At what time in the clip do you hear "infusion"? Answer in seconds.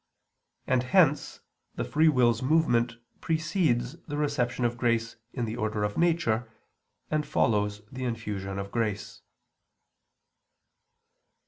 8.05-8.57